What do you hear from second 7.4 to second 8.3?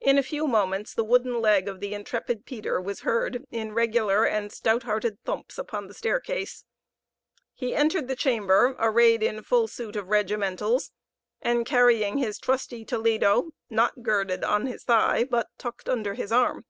He entered the